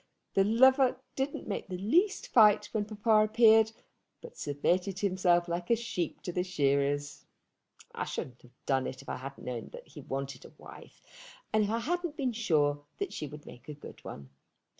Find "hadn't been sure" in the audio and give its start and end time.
11.81-12.83